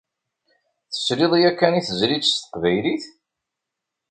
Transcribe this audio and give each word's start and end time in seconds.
Tesliḍ 0.91 1.33
yakan 1.41 1.77
i 1.79 1.81
tezlit 1.87 2.25
s 2.29 2.33
teqbaylit? 2.41 3.05